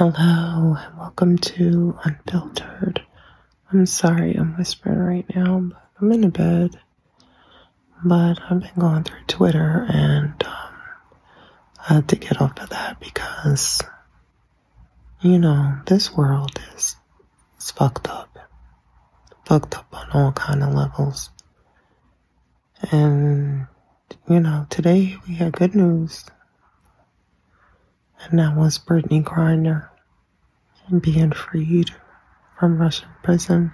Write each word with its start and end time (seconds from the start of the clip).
Hello, 0.00 0.78
and 0.78 0.98
welcome 0.98 1.36
to 1.36 1.94
Unfiltered. 2.04 3.02
I'm 3.70 3.84
sorry 3.84 4.34
I'm 4.34 4.56
whispering 4.56 4.98
right 4.98 5.36
now, 5.36 5.58
but 5.60 5.78
I'm 6.00 6.10
in 6.12 6.24
a 6.24 6.30
bed. 6.30 6.80
But 8.02 8.40
I've 8.48 8.60
been 8.60 8.70
going 8.78 9.04
through 9.04 9.24
Twitter 9.26 9.86
and 9.90 10.42
um, 10.42 10.74
I 11.86 11.94
had 11.96 12.08
to 12.08 12.16
get 12.16 12.40
off 12.40 12.58
of 12.58 12.70
that 12.70 12.98
because, 12.98 13.82
you 15.20 15.38
know, 15.38 15.80
this 15.84 16.10
world 16.10 16.58
is, 16.74 16.96
is 17.58 17.70
fucked 17.70 18.08
up. 18.08 18.38
Fucked 19.44 19.76
up 19.76 19.88
on 19.92 20.10
all 20.12 20.32
kind 20.32 20.62
of 20.62 20.72
levels. 20.72 21.28
And, 22.90 23.66
you 24.26 24.40
know, 24.40 24.66
today 24.70 25.18
we 25.28 25.34
had 25.34 25.52
good 25.52 25.74
news. 25.74 26.24
And 28.22 28.38
that 28.38 28.56
was 28.56 28.78
Brittney 28.78 29.24
Griner 30.90 31.02
being 31.02 31.32
freed 31.32 31.90
from 32.58 32.78
Russian 32.78 33.08
prison. 33.22 33.72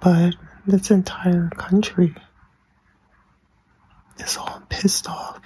But 0.00 0.34
this 0.66 0.90
entire 0.90 1.50
country 1.50 2.14
is 4.18 4.36
all 4.36 4.62
pissed 4.68 5.08
off 5.08 5.40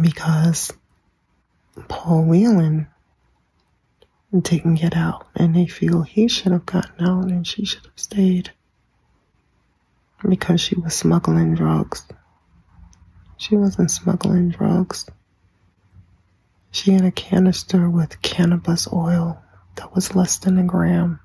because 0.00 0.72
Paul 1.88 2.24
Whelan 2.24 2.88
didn't 4.36 4.76
get 4.76 4.96
out 4.96 5.26
and 5.34 5.54
they 5.54 5.66
feel 5.66 6.02
he 6.02 6.28
should 6.28 6.52
have 6.52 6.66
gotten 6.66 7.06
out 7.06 7.24
and 7.24 7.46
she 7.46 7.64
should 7.64 7.84
have 7.84 7.92
stayed 7.96 8.52
because 10.28 10.60
she 10.60 10.76
was 10.76 10.94
smuggling 10.94 11.54
drugs. 11.54 12.06
She 13.38 13.56
wasn't 13.56 13.90
smuggling 13.90 14.50
drugs. 14.50 15.06
She 16.70 16.92
had 16.92 17.04
a 17.04 17.10
canister 17.10 17.90
with 17.90 18.22
cannabis 18.22 18.86
oil 18.92 19.42
that 19.74 19.94
was 19.94 20.14
less 20.14 20.38
than 20.38 20.58
a 20.58 20.64
gram. 20.64 21.20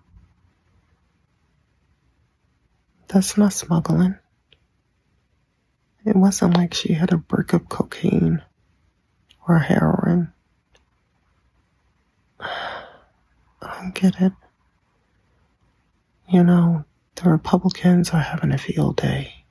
That's 3.07 3.37
not 3.37 3.53
smuggling. 3.53 4.17
It 6.05 6.15
wasn't 6.15 6.55
like 6.55 6.73
she 6.73 6.93
had 6.93 7.13
a 7.13 7.17
brick 7.17 7.53
of 7.53 7.69
cocaine 7.69 8.43
or 9.47 9.59
heroin. 9.59 10.33
I 12.39 12.49
don't 13.61 13.95
get 13.95 14.19
it. 14.21 14.33
You 16.27 16.43
know, 16.43 16.85
the 17.15 17.29
Republicans 17.29 18.09
are 18.09 18.19
having 18.19 18.51
a 18.51 18.57
field 18.57 18.97
day. 18.97 19.45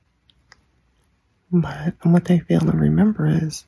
But 1.51 1.95
what 2.03 2.25
they 2.25 2.39
fail 2.39 2.59
to 2.61 2.71
remember 2.71 3.27
is 3.27 3.65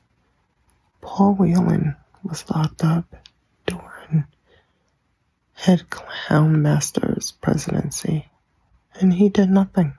Paul 1.00 1.34
Whelan 1.34 1.96
was 2.22 2.48
locked 2.50 2.84
up 2.84 3.04
during 3.66 4.24
head 5.54 5.84
Houndmaster's 6.28 7.32
presidency, 7.32 8.26
and 8.94 9.12
he 9.12 9.28
did 9.28 9.50
nothing. 9.50 9.94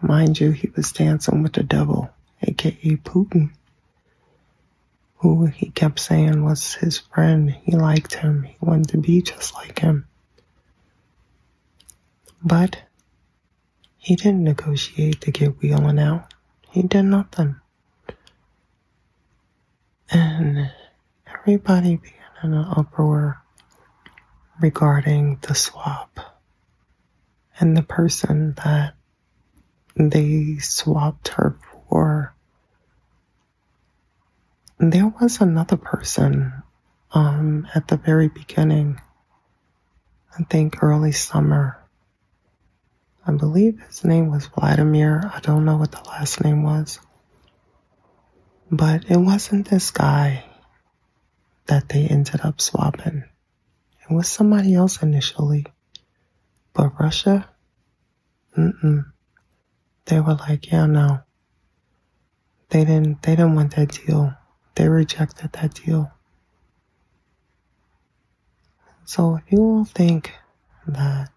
Mind 0.00 0.40
you, 0.40 0.50
he 0.50 0.70
was 0.74 0.92
dancing 0.92 1.42
with 1.42 1.52
the 1.52 1.62
devil, 1.62 2.10
aka 2.42 2.96
Putin, 2.96 3.50
who 5.16 5.46
he 5.46 5.70
kept 5.70 5.98
saying 6.00 6.44
was 6.44 6.74
his 6.74 6.98
friend. 6.98 7.50
He 7.50 7.72
liked 7.72 8.14
him, 8.14 8.42
he 8.44 8.56
wanted 8.60 8.88
to 8.88 8.98
be 8.98 9.22
just 9.22 9.54
like 9.54 9.78
him. 9.78 10.06
But 12.42 12.82
he 13.98 14.16
didn't 14.16 14.44
negotiate 14.44 15.22
to 15.22 15.30
get 15.30 15.62
Whelan 15.62 15.98
out. 15.98 16.34
He 16.70 16.82
did 16.82 17.04
nothing. 17.04 17.56
And 20.10 20.70
everybody 21.26 21.96
began 21.96 22.20
in 22.42 22.54
an 22.54 22.66
uproar 22.76 23.42
regarding 24.60 25.38
the 25.42 25.54
swap 25.54 26.18
and 27.58 27.76
the 27.76 27.82
person 27.82 28.54
that 28.64 28.94
they 29.96 30.58
swapped 30.58 31.28
her 31.28 31.56
for. 31.88 32.34
There 34.78 35.08
was 35.20 35.40
another 35.40 35.76
person 35.76 36.62
um, 37.12 37.68
at 37.74 37.88
the 37.88 37.96
very 37.96 38.28
beginning, 38.28 39.00
I 40.38 40.42
think 40.44 40.82
early 40.82 41.12
summer, 41.12 41.78
I 43.26 43.32
believe 43.32 43.80
his 43.86 44.04
name 44.04 44.30
was 44.30 44.46
Vladimir. 44.46 45.30
I 45.32 45.40
don't 45.40 45.64
know 45.64 45.76
what 45.76 45.92
the 45.92 46.02
last 46.08 46.42
name 46.44 46.62
was. 46.62 46.98
But 48.70 49.10
it 49.10 49.16
wasn't 49.18 49.68
this 49.68 49.90
guy 49.90 50.44
that 51.66 51.88
they 51.88 52.06
ended 52.06 52.40
up 52.42 52.60
swapping. 52.60 53.24
It 54.02 54.14
was 54.14 54.28
somebody 54.28 54.74
else 54.74 55.02
initially. 55.02 55.66
But 56.72 56.98
Russia, 57.00 57.48
mm-mm. 58.56 59.04
They 60.06 60.20
were 60.20 60.34
like, 60.34 60.70
yeah, 60.70 60.86
no. 60.86 61.20
They 62.68 62.84
didn't, 62.84 63.22
they 63.22 63.36
didn't 63.36 63.54
want 63.54 63.74
that 63.76 63.92
deal. 63.92 64.34
They 64.74 64.88
rejected 64.88 65.52
that 65.52 65.74
deal. 65.74 66.12
So 69.04 69.38
you 69.48 69.58
all 69.58 69.84
think 69.84 70.32
that 70.86 71.30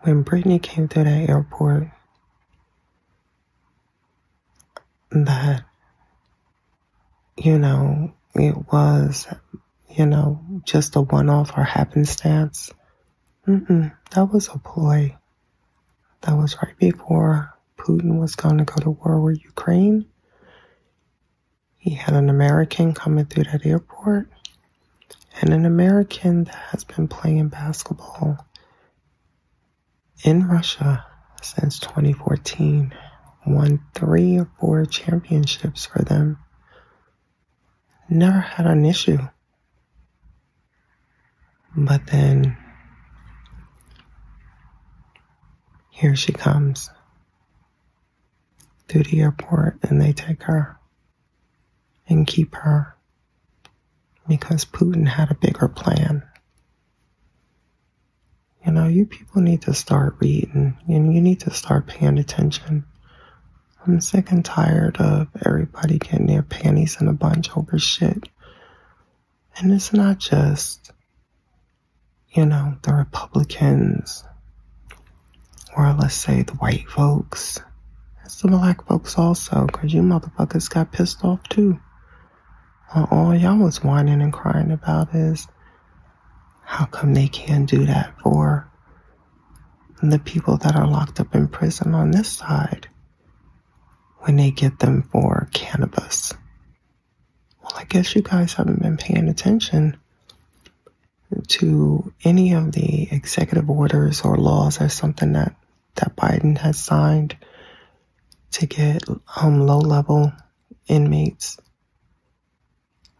when 0.00 0.24
Brittney 0.24 0.62
came 0.62 0.88
through 0.88 1.04
that 1.04 1.28
airport 1.28 1.88
that, 5.10 5.64
you 7.36 7.58
know, 7.58 8.14
it 8.34 8.56
was, 8.72 9.26
you 9.88 10.06
know, 10.06 10.40
just 10.64 10.96
a 10.96 11.00
one 11.00 11.30
off 11.30 11.56
or 11.56 11.64
happenstance. 11.64 12.70
Mm-mm, 13.46 13.94
that 14.10 14.32
was 14.32 14.48
a 14.48 14.58
ploy. 14.58 15.16
That 16.22 16.36
was 16.36 16.56
right 16.62 16.76
before 16.78 17.54
Putin 17.78 18.18
was 18.18 18.34
going 18.34 18.58
to 18.58 18.64
go 18.64 18.76
to 18.76 18.90
war 18.90 19.20
with 19.20 19.42
Ukraine. 19.44 20.06
He 21.78 21.94
had 21.94 22.14
an 22.14 22.28
American 22.28 22.94
coming 22.94 23.26
through 23.26 23.44
that 23.44 23.64
airport 23.64 24.28
and 25.40 25.52
an 25.52 25.64
American 25.64 26.44
that 26.44 26.54
has 26.70 26.84
been 26.84 27.06
playing 27.06 27.48
basketball 27.48 28.44
in 30.24 30.48
Russia 30.48 31.06
since 31.42 31.78
2014, 31.78 32.92
won 33.46 33.80
three 33.94 34.38
or 34.38 34.50
four 34.58 34.84
championships 34.86 35.86
for 35.86 36.02
them. 36.02 36.38
Never 38.08 38.40
had 38.40 38.66
an 38.66 38.84
issue. 38.84 39.18
But 41.76 42.06
then 42.06 42.56
here 45.90 46.16
she 46.16 46.32
comes 46.32 46.90
through 48.88 49.04
the 49.04 49.20
airport 49.20 49.78
and 49.82 50.00
they 50.00 50.12
take 50.12 50.42
her 50.44 50.78
and 52.08 52.26
keep 52.26 52.54
her 52.54 52.96
because 54.28 54.64
Putin 54.64 55.06
had 55.06 55.30
a 55.30 55.34
bigger 55.34 55.68
plan. 55.68 56.22
You 58.64 58.72
know, 58.72 58.86
you 58.86 59.06
people 59.06 59.42
need 59.42 59.62
to 59.62 59.74
start 59.74 60.16
reading 60.18 60.76
and 60.88 61.14
you 61.14 61.20
need 61.20 61.40
to 61.40 61.50
start 61.50 61.86
paying 61.86 62.18
attention. 62.18 62.84
I'm 63.86 64.00
sick 64.00 64.32
and 64.32 64.44
tired 64.44 64.96
of 64.96 65.28
everybody 65.44 65.98
getting 66.00 66.26
their 66.26 66.42
panties 66.42 66.96
in 67.00 67.06
a 67.06 67.12
bunch 67.12 67.56
over 67.56 67.78
shit. 67.78 68.28
And 69.56 69.72
it's 69.72 69.92
not 69.92 70.18
just, 70.18 70.90
you 72.30 72.46
know, 72.46 72.76
the 72.82 72.92
Republicans 72.92 74.24
or 75.76 75.92
let's 75.92 76.16
say 76.16 76.42
the 76.42 76.54
white 76.54 76.88
folks. 76.88 77.60
It's 78.24 78.42
the 78.42 78.48
black 78.48 78.84
folks 78.88 79.16
also, 79.16 79.66
because 79.66 79.94
you 79.94 80.02
motherfuckers 80.02 80.68
got 80.68 80.90
pissed 80.90 81.24
off 81.24 81.48
too. 81.48 81.78
Uh, 82.92 83.06
all 83.12 83.36
y'all 83.36 83.56
was 83.56 83.84
whining 83.84 84.20
and 84.20 84.32
crying 84.32 84.72
about 84.72 85.14
is 85.14 85.46
how 86.64 86.86
come 86.86 87.14
they 87.14 87.28
can't 87.28 87.70
do 87.70 87.86
that 87.86 88.20
for 88.20 88.68
the 90.02 90.18
people 90.18 90.56
that 90.56 90.74
are 90.74 90.88
locked 90.88 91.20
up 91.20 91.36
in 91.36 91.46
prison 91.46 91.94
on 91.94 92.10
this 92.10 92.32
side 92.32 92.88
when 94.26 94.36
they 94.36 94.50
get 94.50 94.78
them 94.78 95.02
for 95.10 95.48
cannabis? 95.52 96.34
Well, 97.62 97.72
I 97.76 97.84
guess 97.84 98.14
you 98.14 98.22
guys 98.22 98.54
haven't 98.54 98.82
been 98.82 98.96
paying 98.96 99.28
attention 99.28 99.96
to 101.48 102.12
any 102.24 102.52
of 102.52 102.72
the 102.72 103.08
executive 103.10 103.70
orders 103.70 104.20
or 104.20 104.36
laws 104.36 104.80
or 104.80 104.88
something 104.88 105.32
that, 105.32 105.56
that 105.94 106.16
Biden 106.16 106.58
has 106.58 106.78
signed 106.78 107.36
to 108.52 108.66
get 108.66 109.02
um, 109.36 109.66
low 109.66 109.78
level 109.78 110.32
inmates 110.86 111.58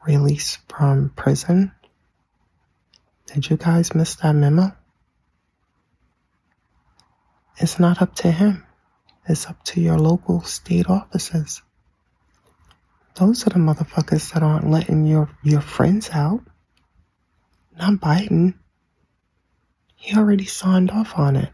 released 0.06 0.58
from 0.68 1.10
prison 1.16 1.72
did 3.26 3.50
you 3.50 3.56
guys 3.56 3.94
miss 3.94 4.14
that 4.16 4.32
memo? 4.32 4.72
It's 7.58 7.78
not 7.80 8.00
up 8.00 8.14
to 8.16 8.30
him. 8.30 8.65
It's 9.28 9.46
up 9.46 9.62
to 9.64 9.80
your 9.80 9.98
local 9.98 10.42
state 10.42 10.88
offices. 10.88 11.62
Those 13.16 13.46
are 13.46 13.50
the 13.50 13.58
motherfuckers 13.58 14.32
that 14.32 14.42
aren't 14.42 14.70
letting 14.70 15.06
your, 15.06 15.30
your 15.42 15.60
friends 15.60 16.10
out. 16.12 16.42
Not 17.78 17.94
Biden. 17.94 18.54
He 19.96 20.16
already 20.16 20.44
signed 20.44 20.90
off 20.90 21.18
on 21.18 21.36
it. 21.36 21.50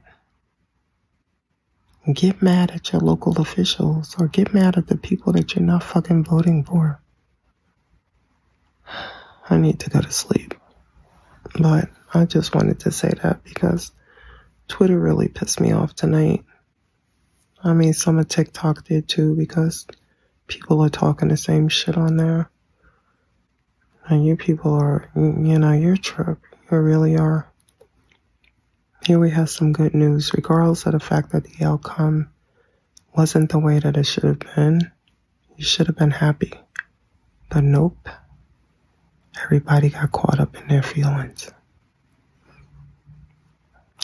Get 2.13 2.43
mad 2.43 2.73
at 2.73 2.93
your 2.93 3.01
local 3.01 3.41
officials 3.41 4.17
or 4.19 4.27
get 4.27 4.53
mad 4.53 4.77
at 4.77 4.89
the 4.89 4.97
people 4.97 5.33
that 5.35 5.55
you're 5.55 5.65
not 5.65 5.85
fucking 5.85 6.25
voting 6.25 6.65
for. 6.65 7.01
I 9.49 9.57
need 9.57 9.81
to 9.81 9.91
go 9.91 10.01
to 10.01 10.11
sleep. 10.11 10.55
But 11.59 11.91
I 12.13 12.25
just 12.25 12.55
wanted 12.55 12.81
to 12.81 12.91
say 12.91 13.13
that 13.23 13.45
because 13.45 13.93
Twitter 14.69 14.99
really 14.99 15.29
pissed 15.29 15.61
me 15.61 15.73
off 15.73 15.95
tonight. 15.95 16.45
I 17.65 17.73
mean, 17.73 17.93
some 17.93 18.19
of 18.19 18.29
TikTok 18.29 18.85
did 18.85 19.09
too 19.09 19.37
because 19.37 19.87
people 20.49 20.83
are 20.83 20.89
talking 20.89 21.29
the 21.29 21.37
same 21.37 21.69
shit 21.69 21.97
on 21.97 22.17
there. 22.17 22.51
And 24.07 24.27
you 24.27 24.37
people 24.37 24.75
are, 24.75 25.09
you 25.15 25.59
know, 25.59 25.73
you're 25.73 25.97
trip. 25.97 26.39
You 26.71 26.79
really 26.79 27.17
are. 27.17 27.49
Here 29.07 29.19
we 29.19 29.31
have 29.31 29.49
some 29.51 29.73
good 29.73 29.95
news, 29.95 30.33
regardless 30.35 30.87
of 30.87 30.93
the 30.93 31.01
fact 31.01 31.33
that 31.33 31.45
the 31.45 31.65
outcome 31.65 32.31
wasn't 33.17 33.51
the 33.51 33.59
way 33.59 33.79
that 33.79 33.97
it 33.97 34.07
should 34.07 34.25
have 34.25 34.41
been. 34.41 34.91
You 35.57 35.65
should 35.65 35.87
have 35.87 35.97
been 35.97 36.11
happy. 36.11 36.53
But 37.51 37.65
nope. 37.65 38.09
Everybody 39.45 39.91
got 39.91 40.13
caught 40.13 40.41
up 40.41 40.57
in 40.57 40.69
their 40.69 40.83
feelings. 40.83 41.51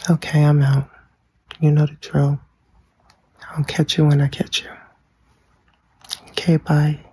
Okay, 0.09 0.45
I'm 0.45 0.63
out. 0.63 0.89
You 1.61 1.71
know 1.71 1.87
the 1.87 1.97
drill. 2.01 2.41
I'll 3.59 3.65
catch 3.65 3.99
you 3.99 4.05
when 4.05 4.21
I 4.21 4.29
catch 4.29 4.63
you. 4.63 4.71
Okay, 6.29 6.59
bye. 6.59 7.08